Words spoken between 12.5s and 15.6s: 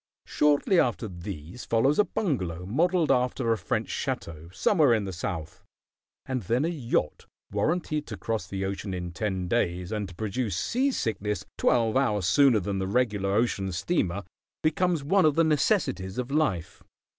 than the regular ocean steamer, becomes one of the